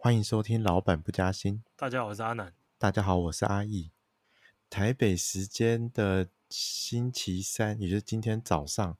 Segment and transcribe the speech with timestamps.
[0.00, 1.56] 欢迎收听《老板不加薪》。
[1.74, 2.54] 大家好，我是阿南。
[2.78, 3.90] 大家好，我是阿义。
[4.70, 8.96] 台北时间的星期三，也就是今天早上，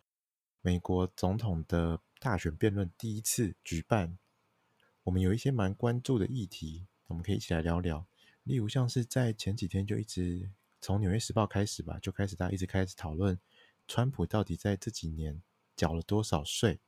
[0.61, 4.19] 美国总统的大选辩论第一次举办。
[5.04, 8.05] 我们有一些蛮关注的议题，我们可以一起来聊聊。
[8.43, 13.39] 例如，像是在前几天就一直从《纽约时报》开始吧，就开始大家一直开始讨论，
[13.87, 15.41] 川普到底在这几年
[15.77, 16.80] 缴了多少税。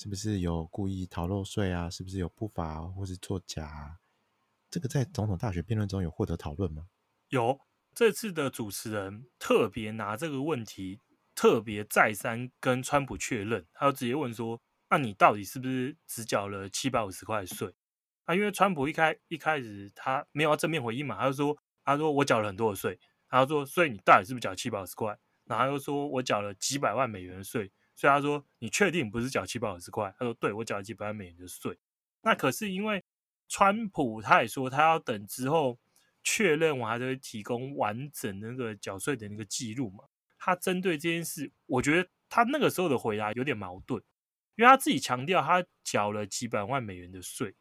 [0.00, 1.90] 是不是有故意逃漏税啊？
[1.90, 3.98] 是不是有不法或是作假？
[4.70, 6.86] 这个在总统大学辩论中有获得讨论吗？
[7.28, 7.60] 有，
[7.94, 11.00] 这次的主持人特别拿这个问题，
[11.34, 17.74] 特别再三跟川普确认，他就直接问说：“那你到底是不是只缴了七百五十块税？”
[18.24, 21.54] 啊，因为川普一开一开始他没有要正面回应嘛，他就说
[21.84, 22.98] ：“他说我缴了很多的税。”
[23.28, 27.70] 他说：“所以你到底是不是缴七百五十块？”然后又说我缴了几百万美元税。
[28.00, 31.78] 所以他说：“你确定不是缴七百五十块？”他说：“对，我缴了几百万美元的税。”
[32.24, 33.04] 那可是因为
[33.46, 35.78] 川普他也说他要等之后
[36.22, 40.04] 确认完，还是会提供完整那个缴税的那个记录嘛。
[40.38, 44.02] 他针对这件事，我觉得他那个时候的回答有点矛盾，
[44.56, 47.54] 因为他自己强调他缴了几百万美元的税，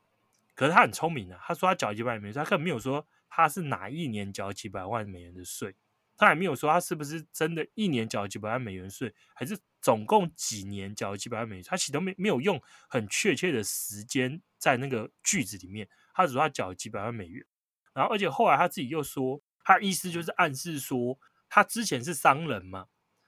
[0.56, 5.76] 可是他很聪明啊，他说他缴几百万美元，他根本没有说他是哪一年缴几百万美元的税。
[6.16, 11.64] 他也没有说他是不是真的一年缴几百万美元税，还是总共几年缴了几百万美元？
[11.68, 17.46] 他其实都没没有用很确切的时间在那个句子里面，他只说他缴了几百万美元。
[17.94, 22.88] 然后，而且后来他自己又说，他意思就是暗示说，他之前是商人嘛。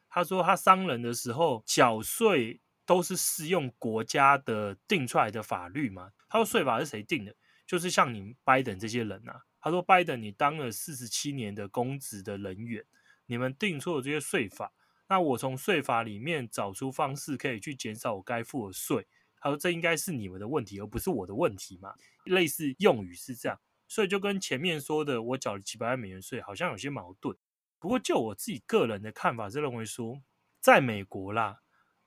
[0.09, 6.11] 他说他商人的时候缴税都是适用国家的定出来的法律嘛。
[6.29, 7.35] 他说税法是谁定的？
[7.65, 9.43] 就是像你拜登这些人啊。
[9.63, 12.83] 他说：“拜登，你当了四十七年的公职的人员，
[13.27, 14.73] 你们定错了这些税法，
[15.11, 19.05] 那我从税法里面找出方式可以去减少我该付的税。”
[19.41, 27.37] 他说：“这应该是你们的问题，而不是我的问题嘛？”类似用语是这样，所以就跟前面说的我缴了几百万美元税好像有些矛盾。
[27.77, 30.21] 不过就我自己个人的看法是认为说，
[30.61, 31.61] 在美国啦，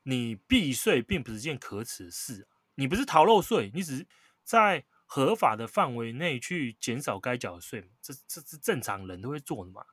[0.05, 4.07] 你避税并不是件可耻的事，你不是逃漏税，你只是
[4.43, 4.87] 在。
[5.07, 9.85] 合法的范围内去减少该缴的税，这这是正常人都会做的嘛？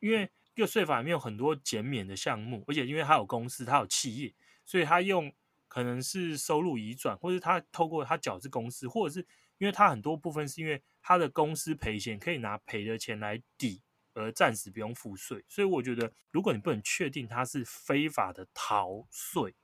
[0.00, 0.28] 因为
[0.62, 4.34] 个税法里面有很多减免的项目，而且因为他有公司，他有企业，
[4.64, 5.32] 所以他用
[5.68, 9.26] 可能是收入移转，或者他透过他缴是公司，或者是
[9.58, 13.82] 因为他很多部分是因为他的公司赔钱，可以拿赔的钱来抵，
[14.14, 15.44] 而暂时不用付税。
[15.48, 19.54] 所以我觉得，如果你不能确定他是非法的逃税，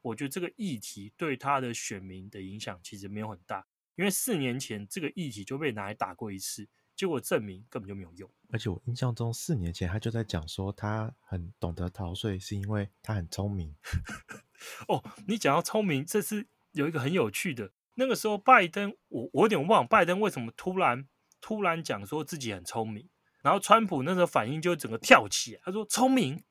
[0.00, 3.66] 我觉得这个议题对他的选民的影响其实没有很大。
[3.96, 8.28] 因为四年前这个议题就被拿来打过一次，结果证明根本就没有用。
[8.50, 13.72] 而且我印象中，四年前他就在讲说，他很懂得逃税，是因为他很聪明。
[14.88, 17.70] 哦，你讲到聪明，这是有一个很有趣的。
[17.94, 21.08] 那个时候，拜登，我我有点忘，拜登为什么突然
[21.40, 23.08] 突然讲说自己很聪明，
[23.42, 26.42] 然后川普那时候反应就整个跳起，他说：“聪明？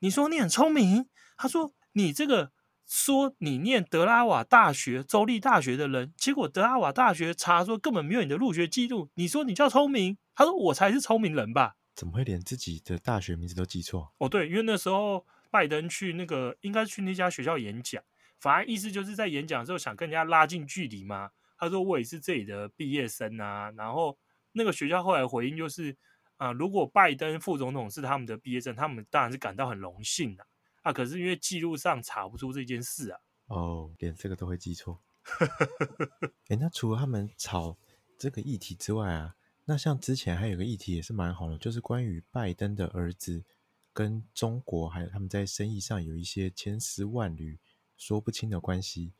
[0.00, 2.52] 你说你很聪明？”他说：“你这个。”
[2.86, 9.10] 说你念德拉瓦大学、州立大学的人，结果德拉瓦大学查说根本没有你的入学记录。
[9.14, 10.18] 你说你叫聪明？
[10.34, 11.76] 他说我才是聪明人吧？
[11.94, 14.12] 怎么会连自己的大学名字都记错？
[14.18, 18.02] 哦，对，因为那时候拜登去那个应该去那家学校演讲，
[18.38, 21.30] 反而意思就是在演讲的时候想跟人家拉近距离嘛。
[21.56, 24.18] 他说我也是这里的毕业生啊，然后
[24.52, 25.96] 那个学校后来回应就是
[26.36, 30.42] 啊、呃，如果拜登副总统是他们的毕业生，他们当然是感到很荣幸的。
[30.42, 30.46] 啊！
[30.92, 33.20] 可是因为记录上查不出这件事啊。
[33.46, 35.02] 哦，连这个都会记错。
[36.48, 37.76] 哎，那除了他们吵
[38.18, 43.44] 这个议题之外啊，那像之前还有个议题也是蛮红的，就是关于拜登的儿子
[43.92, 47.58] 跟中国还有他们在生意上有一些千丝万缕
[47.96, 49.12] 说不清的关系。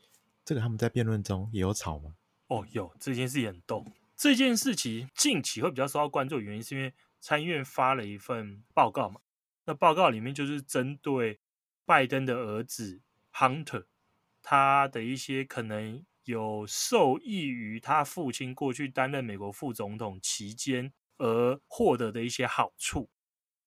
[0.44, 2.16] 这个他们在辩论中也有吵吗？
[2.48, 3.86] 哦，有这件事也很逗。
[4.16, 9.20] 这件事情近期会比较受到关注的原因，是因为参议院发了一份报告嘛。
[9.66, 11.40] 那报告里面就是针对。
[11.86, 13.02] 拜登的儿子
[13.32, 13.84] Hunter，
[14.42, 23.10] 他的一些可能有受益于他父亲过去担任美国副总统期间而获得的一些好处，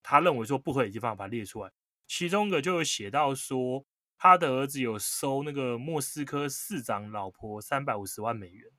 [0.01, 1.71] 他认为说不合理的地方把它列出来。
[2.07, 3.85] 其中一个就有写到说，
[4.17, 8.71] 他的儿子有收那个莫斯科市长老婆三百五十万美元。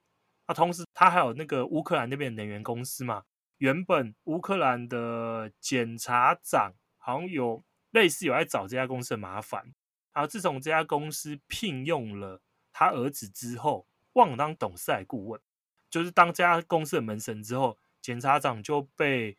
[0.49, 3.23] 那同时他还有那个乌克兰那边的能源公司嘛，
[3.59, 7.65] 原本乌克兰的检察长好像有。
[7.91, 9.75] 类似有在找这家公司的麻烦，
[10.13, 12.43] 然后自从这家公司聘用了
[12.73, 15.41] 他儿子之后，忘了当董事来顾问，
[15.89, 19.39] 就是当这家公司的门神之后，检察长就被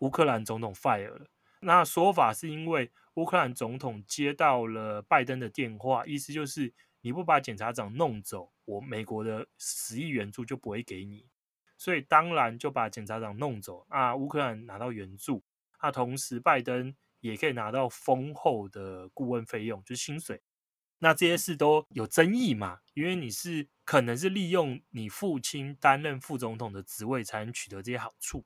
[0.00, 1.26] 乌克兰总统 fire 了。
[1.60, 11.26] 那说法是因为乌克兰总统接到了拜登的电话，意思就是你不把检察长弄走，我美国的十亿援助就不会给你。
[11.76, 15.42] 所以当然就把检察长弄走啊，乌克兰拿到援助，
[15.82, 16.94] 那、同时拜登
[17.30, 20.42] 也可以拿到丰厚的顾问费用，就是薪水。
[20.98, 22.80] 那这些事都有争议嘛？
[22.92, 28.44] 因为你是可能是利用你父亲担任副总统的职位才能取得这些好处。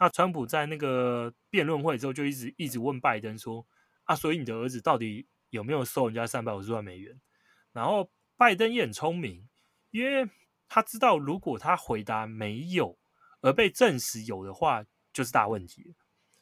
[0.00, 3.64] 那川普在那个辩论会之后就一直一直问拜登说
[4.02, 7.20] ：“啊，所以你的儿子到底有没有收人家三百五十万美元？”
[7.72, 9.48] 然后拜登也很聪明，
[9.92, 10.28] 因为
[10.68, 12.98] 他知道如果他回答没有，
[13.40, 15.94] 而被证实有的话，就是大问题。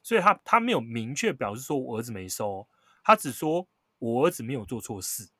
[0.04, 2.68] 所以他他没有明确表示说我儿子没收，
[3.02, 3.66] 他只说
[3.98, 5.30] 我儿子没有做错事。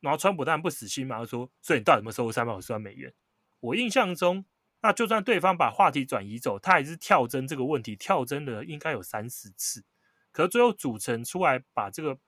[0.00, 3.12] 然后川普当然不死心嘛，他说：“所以你到底有没有收三百五十万美元？”
[3.60, 4.44] 我印象中，
[4.80, 9.84] 那就算对方把话题转移走，他还是跳针这个问题，跳针了应该有三四次。
[10.32, 12.18] 可是最后组成出来把这个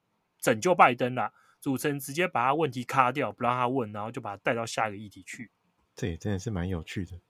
[0.41, 5.51] 拯救拜登啦，组成直接把他问题卡掉，不让他问，然后就把他带到下一个议题去。
[5.95, 7.21] 这也真的是蛮有趣的，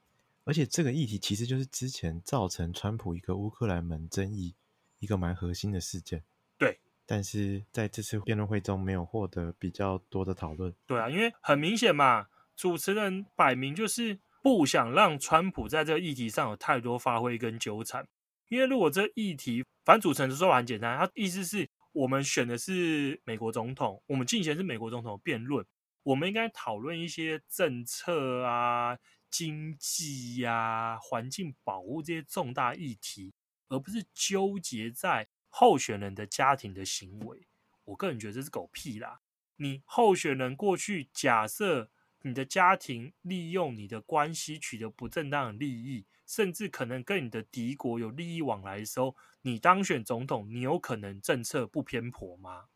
[0.49, 4.55] 而且这个议题其实就是之前造成川普一个乌克兰门争议
[4.99, 6.25] 一个蛮核心的事件。
[6.57, 10.75] 对但是在这次辩论会中没有获得比较多的讨论。
[10.87, 18.09] 对啊，因为很明显嘛，主持人摆明就是不想让川普在这个议题上有太多发挥跟纠缠。
[18.49, 25.63] 因为如果这议题，反正主持人的说法很简单，他意思是我们选的是美国总统，我们进行的是美国总统辩论，
[26.05, 28.97] 我们应该讨论一些政策啊、
[29.31, 33.33] 经济呀、啊、环境保护这些重大议题，
[33.69, 35.29] 而不是纠结在。
[35.51, 37.49] 候选人的家庭的行为，
[37.85, 39.23] 我个人觉得这是狗屁啦！
[39.57, 41.91] 你候选人过去假设
[42.21, 52.67] 你的家庭利用你的关系取得不正当的利益，甚至可能跟你的敌国有利益往来的时候，你当选总统，你有可能政策不偏颇吗？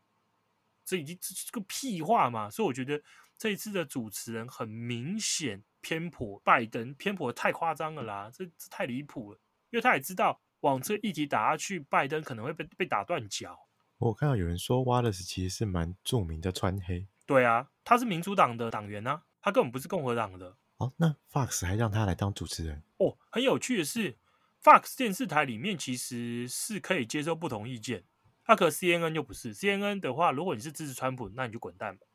[0.83, 2.49] 这已经是个屁话嘛！
[2.49, 3.03] 所以我觉得
[3.37, 8.31] 这一次的主持人很明显偏颇拜登，偏颇太夸张了啦！
[8.33, 9.39] 这这太离谱了，
[9.69, 10.41] 因为他也知道。
[10.63, 13.67] 往这议题打下去，拜登可能会被被打断脚。
[13.97, 17.05] 我看到有人说，Wallace 其实是蛮著名的川黑。
[17.25, 20.55] 对啊，他是民主党的党员啊，他根本不是共和党的。
[20.77, 22.81] 哦，那 Fox 还让他来当主持人？
[22.95, 24.17] 哦，很有趣的是
[24.63, 28.05] ，Fox 电视台里面其实是可以接受不同意见，
[28.45, 29.53] 他可 CNN 就不是。
[29.53, 32.07] CNN 的话，如果你是支持川普，那你就滚蛋吧。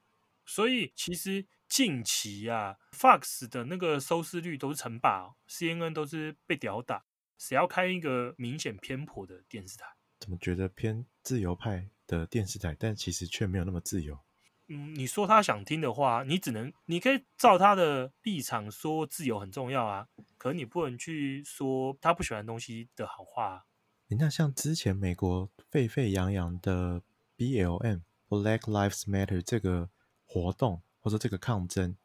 [0.47, 7.05] 所以其实近期啊，Fox 的那个收视率都是称霸，CNN 都是被屌打。
[7.37, 9.85] 谁要开一个明显偏颇的电视台？
[10.19, 14.19] 怎么觉得偏自由派的电视台，但其实却没有那么自由？
[14.67, 23.65] 嗯，你说他想听的话，你只能，你可以照他的立场说自由很重要啊，可你不能去说他不喜欢东西的好话啊。
[24.09, 27.03] 那像之前美国沸沸扬扬的
[27.37, 29.91] BLM Black Lives Matter 这个
[30.27, 31.97] 活动，或者这个抗争，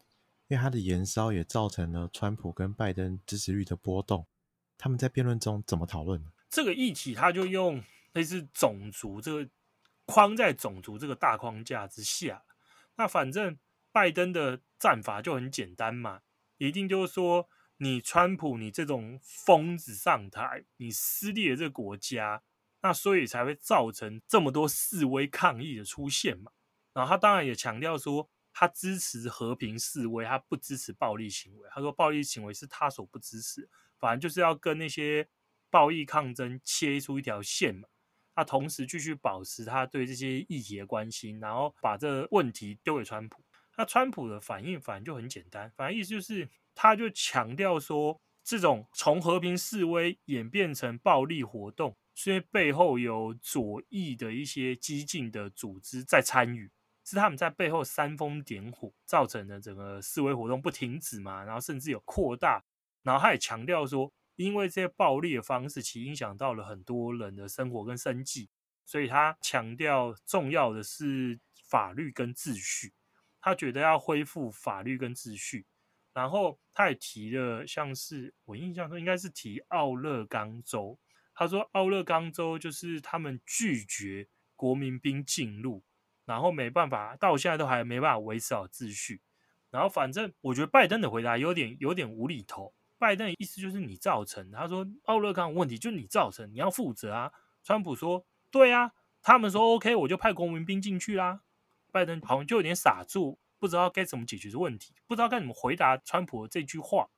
[0.47, 4.25] 因为它的延烧也造成了川普跟拜登支持率的波动。
[4.77, 6.25] 他们在辩论中怎么讨论？
[6.49, 7.83] 这个议题，他就用
[8.13, 9.49] 类似种族这个
[10.05, 12.45] 框在种族这个大框架之下。
[12.95, 13.59] 那反正
[13.91, 16.21] 拜登的战法就很简单嘛，
[16.57, 22.41] 一定就是说你川普你这种疯子上台，你撕裂这个国家，
[22.81, 26.53] 那所以才会造成这么多示威抗议的出现嘛。
[26.93, 31.67] 然后他当然也强调说，他支持和平示威，他不支持暴力行为。
[31.71, 33.67] 他说暴力行为是他所不支持。
[33.99, 35.27] 反正就是要跟那些
[35.69, 37.87] 暴力抗争切出一条线嘛。
[38.35, 43.43] 他同时继续保持他对这些议题的关心，然后把这问题丢给川普。
[43.77, 56.71] 那川普的反应反正就很简单，反正意思就是他就强调说，这种从和平示威演变成暴力活动，是因为背后有左翼的一些激进的组织在参与，
[57.03, 62.63] 是他们在背后煽风点火，造成的整个示威活动不停止嘛，然后甚至有扩大。
[63.01, 68.49] 然后他也强调说，因为这些暴力的方式，其实影响到了很多人的生活跟生计，
[68.85, 72.93] 所以他强调重要的是法律跟秩序。
[73.41, 75.65] 他觉得要恢复法律跟秩序。
[76.13, 80.97] 然后他也提了，像是我印象中应该是提奥勒冈州，
[81.33, 85.83] 他说奥勒冈州就是他们拒绝国民兵进入，
[86.25, 89.21] 然后没办法，到现在都还没办法维持好秩序。
[89.69, 92.73] 然后反正我觉得拜登的回答有点有点无厘头。
[92.97, 97.31] 拜登的意思就是你造成，他说奥勒冈问题就是你造成，你要负责啊。
[97.63, 101.41] 川普说对啊，他们说 OK，我就派国民兵进去啦。
[101.91, 107.09] 拜登好像就有点傻住，不知道该怎么解决这问题，不知道该怎么回答川普的这句话。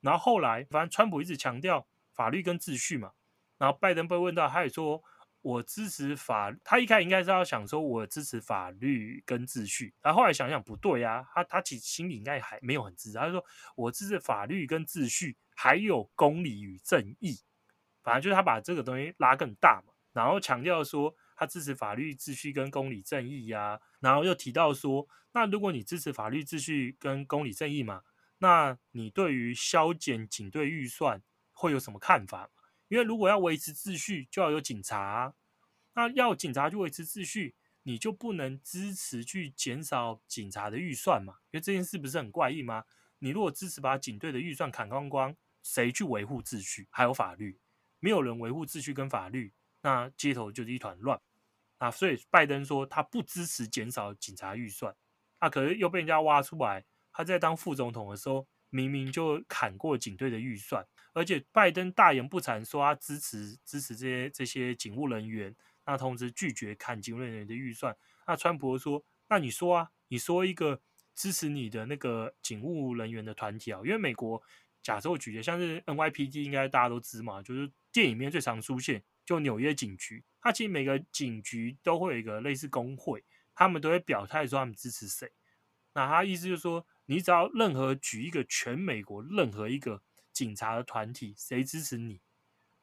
[0.00, 3.12] 然后后来，反正川普一直强调法律跟秩序嘛。
[3.58, 5.02] 然后拜登被问到，他也说。
[5.44, 9.94] 我支持法，他一开始应该是要想说，我支持法律跟秩序。
[10.00, 13.18] 他后来想想不对啊，他他其实心里应该还没有很支持。
[13.18, 13.44] 他说
[13.76, 17.38] 我支持法律跟秩序，还有公理与正义，
[18.02, 28.00] 反正就是他把这个东西拉更大嘛，然后强调说他支持法律秩序跟公理正义呀、啊，然后又提到说，那如果你支持法律秩序跟公理正义嘛，
[28.38, 31.20] 那你对于削减警队预算
[31.52, 32.48] 会有什么看法？
[32.88, 35.34] 因为如果要维持秩序，就要有警察、
[35.94, 41.34] 那要警察去维持秩序，你就不能支持去减少警察的预算嘛？
[41.50, 42.84] 因为这件事不是很怪异吗？
[43.18, 46.86] 你如果支持把警队的预算砍光光，谁去维护秩序？
[46.90, 47.58] 还有法律，
[48.00, 51.20] 没有人维护秩序跟法律，那街头就是一团乱
[51.78, 51.90] 啊！
[51.90, 54.94] 所以拜登说他不支持减少警察预算，
[55.38, 60.86] 啊，可是又被人家挖出来，他在当副总统的时候，明明就砍过警队的预算。
[61.14, 65.54] 而且拜登大言不惭说他支持支持这些这些警务人员，
[65.86, 67.96] 那同时拒绝砍警务人员的预算。
[68.26, 70.80] 那川普说：“那你说啊，你说一个
[71.14, 74.42] 支持你的那个警务人员的团体啊，因为美国
[74.82, 80.24] 假设我举的，像是 NYPD，应该大家都知嘛，就是电影里面最常出现，就纽约警局。
[80.40, 85.30] 它其实每个警局都会有一个类似工会，他们都会表态说他们支持谁。
[85.92, 90.02] 那他意思就是说，你只要任何举一个全美国任何一个。”
[90.34, 92.20] 警察的团体谁支持你？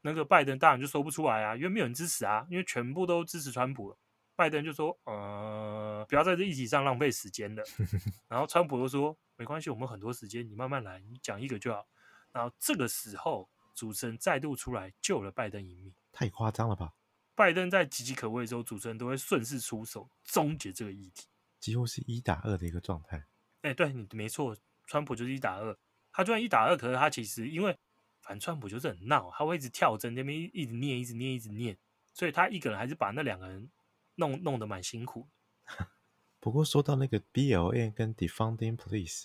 [0.00, 3.96] 那个拜登当然就说不出来啊，因为没有人支持啊，因为全部都支持川普了。
[4.34, 7.62] 拜登就说：“呃，不要在这议题上浪费时间了。
[8.26, 11.86] ”然后川普又说：“没关系，我们很多时间，你慢慢来，你讲一个就好。”
[12.32, 15.94] 然后这个时候，主持人再度出来救了拜登一命。
[16.10, 16.94] 太夸张了吧？
[17.34, 21.26] 拜登在岌岌可危的时候，主持人都会顺势出手，终结这个议题，
[21.60, 23.26] 几乎是一打二的一个状态。
[23.60, 24.56] 哎，对你没错，
[24.86, 25.76] 川普就是一打二。
[26.12, 27.76] 他就算一打二，可是他其实因为
[28.20, 31.76] 反正川普就是很闹，他会一直跳针，那边一直念，一直念，一直念，
[32.12, 33.70] 所以他一个人还是把那两个人
[34.16, 35.26] 弄弄得蛮辛苦。
[36.38, 39.24] 不过说到那个 BLM 跟 Defunding Police，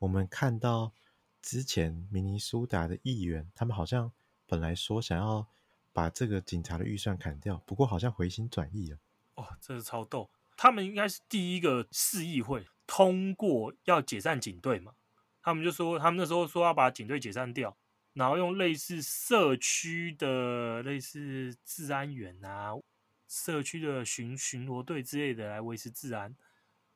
[0.00, 0.92] 我们看到
[1.40, 4.12] 之前明尼苏达的议员，他们好像
[4.46, 5.46] 本来说想要
[5.92, 8.98] 把这个警察的预算砍掉，不过好像回心转意了。
[9.36, 10.28] 哦，这是超逗！
[10.56, 14.95] 他们应该是第一个市议会通过要解散警队嘛？
[15.46, 17.78] 他们就说，他们那时候说要把警队解散掉，
[18.14, 22.72] 然后用类似社区的类似治安员啊、
[23.28, 26.36] 社区的巡巡逻队之类的来维持治安。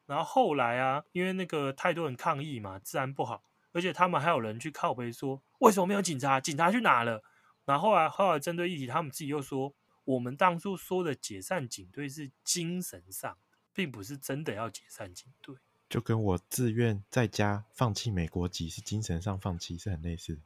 [0.04, 6.40] 然后后来啊，因为那个太多人抗议嘛，治安不好，而且他们还有人去靠北说，为什么没有警察？
[6.40, 7.22] 警察去哪了？
[7.64, 15.54] 然后后来后来针对议题，他们自己又说，我们当初说的解散警队是精神上的，并不是真的要解散警队。
[15.90, 20.42] 就跟我自愿在家放弃美国籍是精神上放弃是很类似的，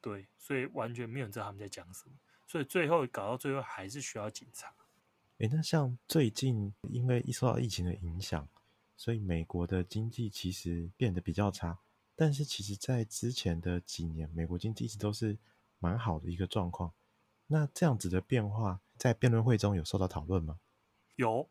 [0.00, 2.16] 对，所以完全没有人知道他们在讲什么，
[2.48, 4.74] 所以最后搞到最后还是需要警察。
[5.38, 8.48] 诶，那像最近因为一受到疫情的影响，
[8.96, 11.78] 所以美国的经济其实变得比较差，
[12.16, 15.38] 但是其实在之前的几年，美国经济一直都是
[15.78, 16.92] 蛮好的一个状况。
[17.46, 20.58] 那这样子的变化在辩论会中有受到讨论吗？
[21.14, 21.48] 有，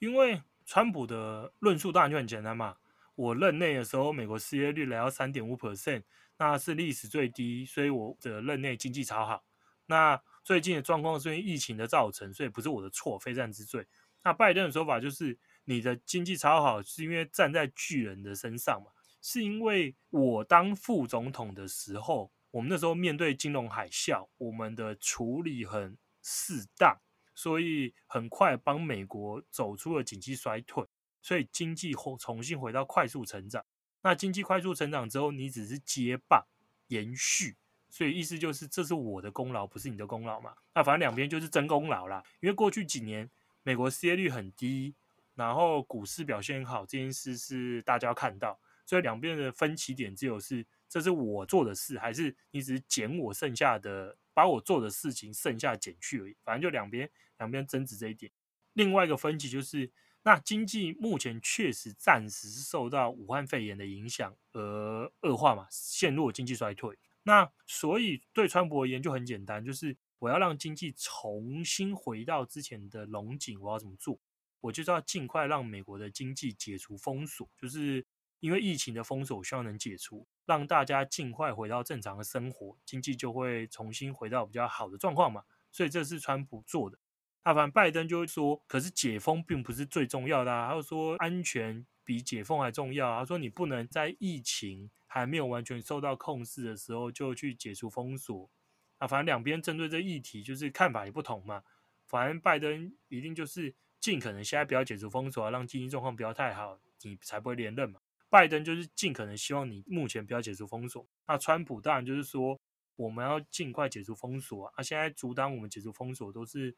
[0.00, 2.76] 因为川普的论述当然就很简单嘛。
[3.18, 6.04] 我任内的时候，美国失业率来到三点五 percent，
[6.36, 9.44] 那是历史最低，所以我的任内经济超好。
[9.86, 13.84] 那最近的状况是因为疫情的造成，所以不是我的错，非战之罪。
[14.22, 18.92] 那拜登的说法就是，你的经济超好，是因为站在巨人的身上嘛？
[19.20, 26.96] 是因为我当副总统的时候，我们那时候面对金融海啸，我们的处理很适当，
[27.34, 30.86] 所以很快帮美国走出了经济衰退。
[31.20, 33.64] 所以经济后重新回到快速成长，
[34.02, 36.46] 那经济快速成长之后，你只是接棒
[36.86, 37.56] 延续，
[37.90, 40.54] 所以意思就是这是我的功劳，不是你的功劳嘛？
[40.74, 42.22] 那反正两边就是争功劳啦。
[42.40, 43.28] 因为过去几年
[43.62, 44.94] 美国失业率很低，
[45.34, 56.36] 然后股市表现好，这件事是大家看到，所以两边的分歧点只有是这是我做的事，还是你只是捡我剩下的，把我做的事情剩下捡去而已。
[56.44, 58.30] 反正就两边两边争执这一点。
[58.74, 59.90] 另外一个分歧就是。
[60.28, 66.98] 那经济目前确实暂时受到武汉肺炎的影响而恶化嘛，陷入经济衰退。
[67.22, 74.20] 那所以对川普而言就很简单，就是我要让经济重新回到之前的龙景，我要怎么做？
[74.60, 78.04] 我就是要尽快让美国的经济解除封锁，就是
[78.40, 85.44] 因为疫情的封锁，我希望能解除，让大家尽快回到正常的生活，经济就会重新回到比较好的状况嘛。
[85.72, 86.98] 所以这是川普做的。
[87.48, 90.68] 那反正拜登就会说，可是解封并不是最重要的啊。
[90.68, 93.18] 他就说安全比解封还重要。
[93.18, 98.50] 他说你不能在疫情还没有完全受到控制的时候就去解除封锁。
[98.98, 101.62] 啊，反正两边针对这议题就是看法也不同嘛。
[102.06, 107.98] 反正拜登一定就是尽可能现在不要解除封锁啊，让经济状况不要太好，你才不会连任嘛。
[108.28, 111.08] 拜登就是尽可能希望你目前不要解除封锁。
[111.26, 112.60] 那川普当然就是说，
[112.96, 114.82] 我们要尽快解除封锁啊！
[114.82, 116.76] 现在阻挡我们解除封锁，都是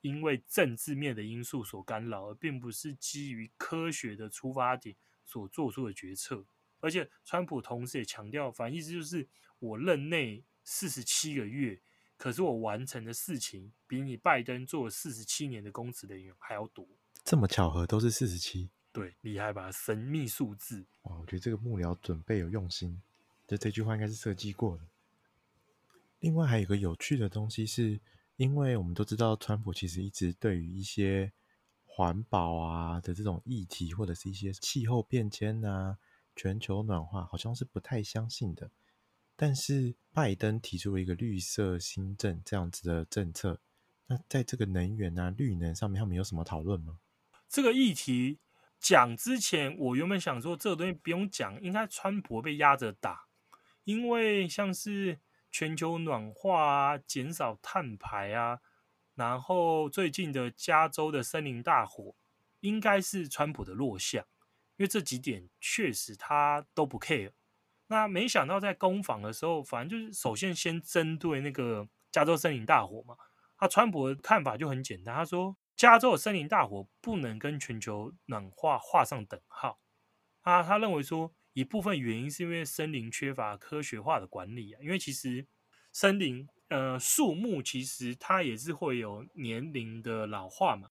[0.00, 6.44] 因为政治面的因素所干扰，而并不是基于科学的出发点所做出的决策。
[6.80, 9.26] 而且，川普同时也强调，反正意思就是
[9.58, 11.80] 我任内四十七个月，
[12.16, 16.86] 可是我完成的事情比你拜登做了四十七年的公职人员还要多。
[17.24, 18.70] 这么巧合，都是四十七？
[18.92, 19.72] 对，厉害吧？
[19.72, 20.86] 神秘数字。
[21.02, 23.02] 哇，我觉得这个幕僚准备有用心，
[23.46, 24.84] 就这句话应该是设计过的。
[26.20, 28.00] 另外还有一个有趣的东西是，是
[28.38, 31.32] 因为我们都知道，川普其实一直对于一些
[31.84, 35.98] 环保啊的这种议题，或者是一些气候变迁啊、
[36.36, 38.70] 全球暖化，好像是不太相信的。
[39.34, 43.60] 但是拜登提出了一个绿色新政这样子的政策，
[44.06, 47.00] 那在这个能源啊、绿能上面，他们有什么讨论吗？
[47.48, 48.38] 这个议题
[48.78, 53.26] 讲之前，我原本想说这个东西不用讲，应该川普被压着打，
[53.82, 55.18] 因为像是。
[55.50, 58.60] 全球暖化啊，减少碳排啊，
[59.14, 62.14] 然后最近的加州的森林大火，
[62.60, 64.24] 应该是川普的弱项，
[64.76, 67.32] 因为这几点确实他都不 care。
[67.88, 73.16] 那没想到在攻防的时候，反正就是首先先针对那个加州森林大火嘛，
[73.56, 79.80] 他川普的看法就很简单，他说加州的森林大火不能跟全球暖化画上等号。
[80.42, 81.34] 啊他认为说。
[81.54, 85.46] 一部分原因是因为森林缺乏科学化的管理啊，因为其实
[85.92, 90.90] 森林呃树木其实它也是会有年龄的老化嘛。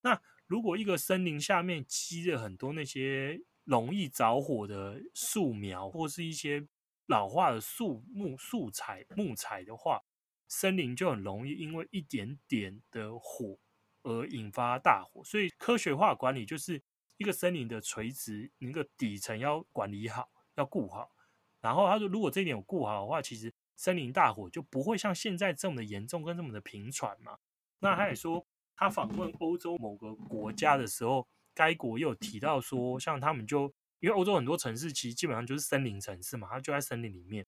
[0.00, 6.66] 那如果一个森林下面积了很多那些容易着火的树苗，或是一些
[7.06, 10.02] 老化的树木素材木材的话，
[10.48, 13.58] 森林就很容易因为一点点的火
[14.02, 15.22] 而引发大火。
[15.24, 16.82] 所以科学化管理就是。
[17.16, 21.12] 一个森林的垂直，那个底层要管理好，要顾好。
[21.60, 27.38] 然后他说，如果这一点有顾好的话，其实森林大火就不会像现在这么的严重跟这么的频传嘛。
[27.80, 28.46] 那他也说，
[28.76, 37.44] 他访问欧洲某个国家的时候，该国又有提到说，像他们就因为欧洲很多城市其实基本上就是森林城市嘛，它就在森林里面，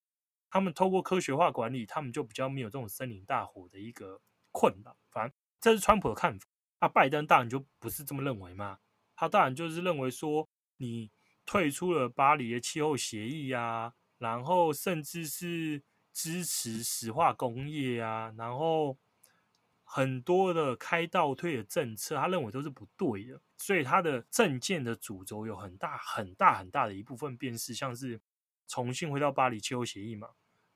[0.51, 4.97] 他们透过科学化管理，他们就比较没有这种森林大火的一个困扰。
[5.11, 6.47] 反正这是川普的看法，
[6.81, 8.79] 那拜登当然就不是这么认为嘛。
[9.21, 11.11] 他当然就是认为说，你
[11.45, 18.97] 退出了巴黎的气候协议啊，然后甚至是支持石化工业啊，然后
[19.83, 23.41] 很多的开倒退的政策，他认为都是不对的。
[23.57, 28.21] 所以他的政见的主轴有很大很大很大的一部分，便是像是
[28.69, 30.29] 重新回到巴黎气候协议嘛，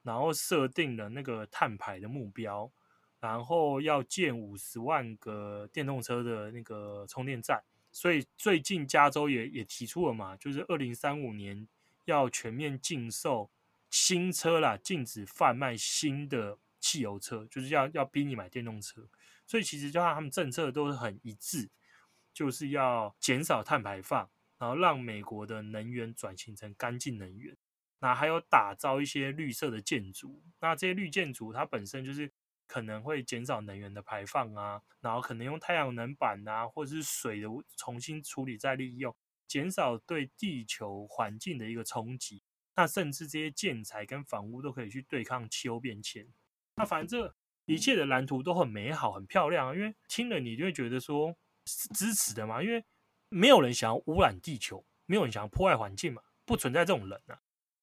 [0.03, 2.73] 然后设定了那个碳排的目标，
[3.21, 7.63] 然后要建五十万个电动车的那个充电站。
[7.93, 11.69] 所以最近加州也也提出了嘛，就是二零三五年
[12.07, 13.51] 要全面禁售
[13.91, 19.07] 新车啦，禁止贩卖新的汽油车，就是要要逼你买电动车。
[19.47, 21.69] 所以其实就像他们政策都是很一致，
[22.33, 27.55] 就是要减少碳排放，然后让美国的能源转型成干净能源。
[27.99, 32.33] 那还有打造一些绿色的建筑，那这些绿建筑它本身就是。
[32.73, 39.15] 可能会减少能源的排放啊，然后可能用太阳能板啊，或者是水的重新处理再利用，
[39.47, 42.43] 减少对地球环境的一个冲击。
[42.75, 46.27] 那甚至这些建材跟房屋都可以去对抗气候变迁。
[46.77, 47.35] 那反正这
[47.67, 52.83] 一切的蓝图都很美好、很漂亮啊，因为听了你就会觉得说是支持的嘛，因为
[53.29, 57.43] 没有人想要污染地球，没有人想要破坏环境嘛，不存在这种人啊。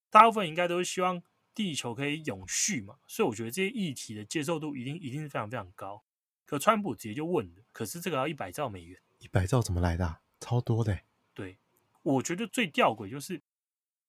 [0.09, 1.21] 大部分应该都是希望。
[1.59, 2.99] 地球可以永续嘛？
[3.05, 6.01] 所以我觉得这些议题的接受度一定一定是非常非常高。
[6.45, 10.21] 可川普直接就问了，可是这个要一百兆美元，一百兆怎么来的啊？
[10.39, 11.01] 超多的。
[11.33, 11.59] 对，
[12.01, 13.41] 我觉得最吊诡就是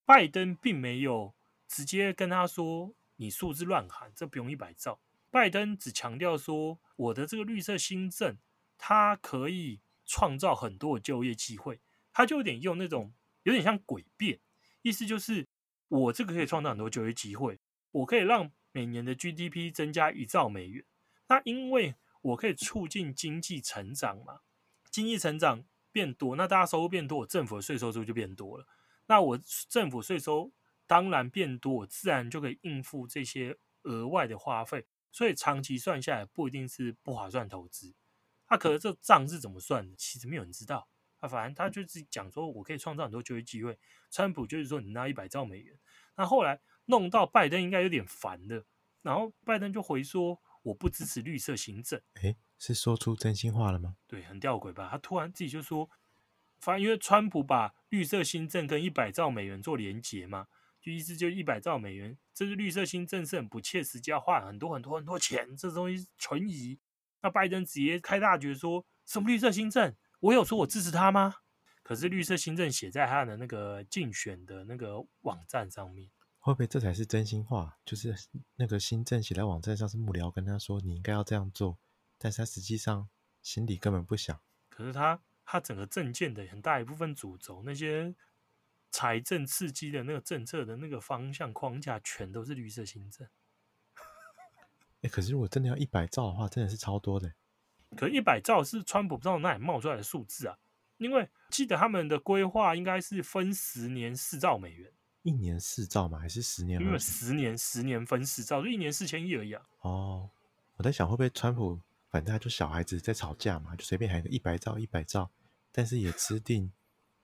[0.05, 1.35] 拜登并没有
[1.67, 5.01] 直接跟他说你数字乱喊，这不用一百兆。
[5.29, 8.39] 拜登只强调说我的这个绿色新政，
[8.79, 11.81] 它可以创造很多的就业机会，
[12.13, 14.39] 他就有点用那种有点像诡辩，
[14.83, 15.49] 意思就是。
[15.91, 20.85] 我这个可以创造很多就业机会，我可以让每年的 GDP 增加一兆美元。
[21.29, 24.41] 那因为我可以促进经济成长嘛，
[24.91, 28.67] 经济成长变多，那大家收入变多，我政府的税收入就变多了。
[29.07, 30.53] 那我政府税收
[30.87, 34.87] 当然变多，我自然就可以应付这些额外的花费。
[35.11, 37.97] 所以长期算下来，不一定是不划算投资。
[38.49, 39.97] 那可是这账是怎么算的？
[39.97, 40.89] 其实没有人知道。
[41.19, 43.77] 啊，反正他就是讲说，我可以创造很多就业机会。
[44.11, 45.77] 川普就是说，你拿一百兆美元。
[46.17, 48.65] 那后来弄到拜登应该有点烦了，
[49.03, 52.01] 然后拜登就回说，我不支持绿色行政。
[52.23, 53.97] 诶，是说出真心话了吗？
[54.07, 54.89] 对，很吊诡吧？
[54.91, 55.89] 他突然自己就说，
[56.61, 60.49] 反正因为川普把绿色新政跟一百兆美元做连结嘛，
[60.81, 66.79] 就意思就一百兆美元，这个绿色新政是很不切实际，要花很多很多很多钱，这东西存疑。
[67.23, 69.95] 那拜登直接开大绝说，说什么绿色新政？
[70.21, 71.37] 我有说我支持他吗？
[71.83, 77.79] 可是绿色新政写在他的那个竞选的那个网站上面，会不会这才是真心话？
[77.85, 78.15] 就是
[78.57, 81.79] 那个新政写在网站上是幕僚跟他说你应该要这样做，
[82.19, 83.09] 但是他实际上
[83.43, 84.41] 心里根本不想。
[84.69, 88.15] 可是他他整个政见的很大一部分主轴那些。
[88.93, 93.25] 财政刺激的那个政策的那个方向框架，全都是绿色新政。
[93.95, 97.33] 哎、欸，可是如果真的要一百兆的话，真的是超多的。
[97.97, 100.59] 可一百兆是川普不知道哪里冒出来的数字啊？
[101.01, 106.19] 因为记得他们的规划应该是分十年四兆美元，一年四兆吗？
[106.19, 106.81] 还是十年？
[106.81, 109.63] 因为十年十年分四兆，就一年四千亿而已啊。
[109.81, 110.31] 哦，
[110.77, 115.31] 我在想会不会川普反正他就小孩子在吵架嘛，就随便喊个一百兆一百兆，
[115.73, 116.71] 但是也吃定。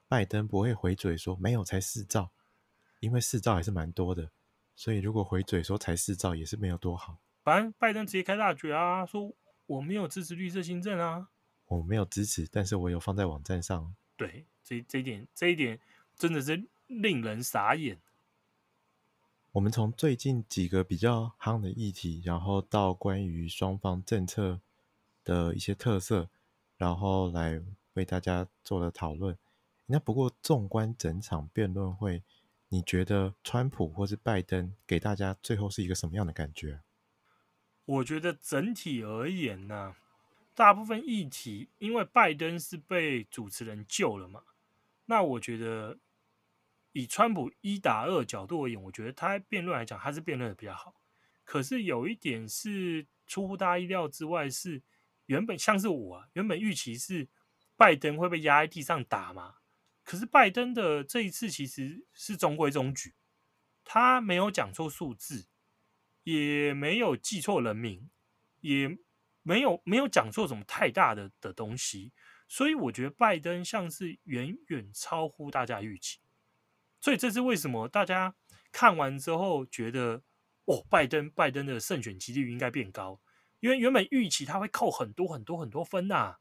[0.08, 2.30] 拜登不会回嘴说没有才四兆，
[3.00, 4.30] 因为四兆还是蛮多的，
[4.74, 7.18] 所以如果回嘴说才四兆也是没有多好。
[7.42, 9.34] 反正拜登直接开大绝啊，说
[9.66, 11.28] 我没有支持绿色新政啊，
[11.66, 13.94] 我没有支持，但是我有放在网站上。
[14.16, 15.79] 对，这这一点这一点
[16.16, 17.98] 真的是令人傻眼。
[19.52, 24.61] 我们从最近几个比较夯的议题，然后到关于双方政策
[25.24, 26.29] 的一些特色，
[26.76, 27.62] 然后来
[27.94, 29.37] 为大家做了讨论。
[29.87, 32.22] 那不过，纵观整场辩论会，
[32.68, 36.81] 你觉得川普或是拜登给大家最后是一个什么样的感觉？
[37.85, 39.96] 我觉得整体而言呢、啊，
[40.56, 44.42] 大部分议题因为拜登是被主持人救了嘛，
[45.04, 45.98] 那我觉得
[46.92, 50.94] 以川普一打二角度而言，我觉得他辩论来讲，他是辩论的比较好。
[51.44, 54.82] 可是有一点是出乎大家意料之外，是
[55.26, 57.28] 原本像是我啊，原本预期是
[57.76, 59.56] 拜登会被压在地上打嘛。
[60.04, 63.14] 可是拜登的这一次其实是中规中矩，
[63.84, 65.48] 他没有讲错数字，
[66.22, 68.08] 也没有记错人名，
[68.60, 68.96] 也
[69.46, 72.12] 没有没有讲错什么太大的的东西，
[72.48, 76.18] 所以我觉得拜登像是远远超乎大家预期，
[77.00, 78.35] 所以这是为什么大家
[78.72, 80.22] 看完之后觉得
[80.64, 83.20] 哦，拜登拜登的胜选几率应该变高，
[83.61, 86.38] 因为原本预期他会扣很多很多很多分呐、啊，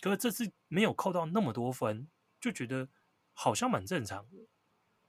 [0.00, 2.08] 可是这次没有扣到那么多分，
[2.40, 2.88] 就觉得。
[3.36, 4.46] 好像蛮正常的，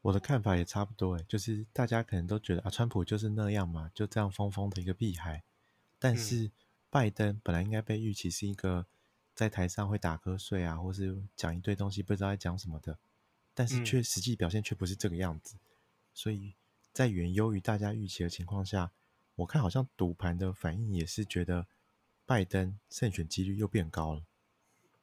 [0.01, 5.43] 我的看法也差不多诶，就是大家可能都觉得啊，川普就是那样嘛，就这样疯疯的一个屁孩。
[5.99, 6.49] 但是
[6.95, 8.85] 拜登本来应该被预期是一个
[9.33, 12.97] 在台上会打瞌睡啊，或是讲一堆东西不知道在讲什么的，
[13.53, 15.57] 但是却实际表现却不是这个样子。
[16.13, 16.53] 所以
[16.93, 18.91] 在远优于大家预期的情况下，
[19.35, 21.67] 我看好像赌盘的反应也是觉得
[22.25, 24.23] 拜登胜选几率又变高了。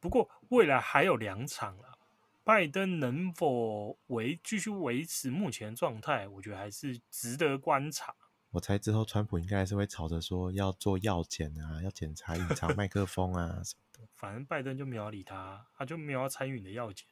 [0.00, 1.98] 不过未来还有两场了。
[2.42, 6.26] 拜登能否维继续维持目前状态？
[6.26, 8.14] 我觉得还是值得观察。
[8.52, 14.08] 我猜之后川普应该还是会吵着说要做药检啊，要检查隐藏麦克风啊什么的。
[14.14, 17.06] 反正拜登就没有理他，他就没有要参与你的药检。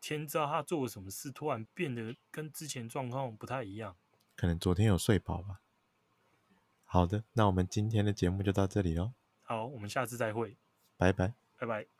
[0.00, 3.96] 天知道他做了什么事，突然变得跟之前状况不太一样。
[4.34, 5.60] 可能昨天有睡饱吧。
[6.84, 9.12] 好的，那我们今天的节目就到这里喽。
[9.42, 10.56] 好，我们下次再会。
[10.96, 11.34] 拜拜。
[11.58, 11.99] 拜拜。